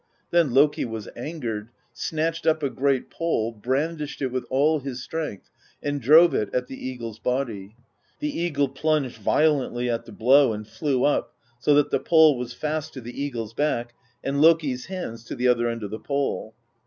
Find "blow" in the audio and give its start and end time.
10.11-10.53